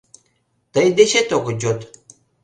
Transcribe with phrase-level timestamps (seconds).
[0.73, 1.79] Тый дечет огыт йод.